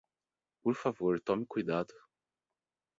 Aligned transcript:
Por 0.63 0.73
favor 0.73 1.21
tome 1.21 1.45
cuidado! 1.45 1.93